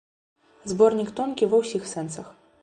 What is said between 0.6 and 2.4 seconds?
Зборнік тонкі ва ўсіх сэнсах.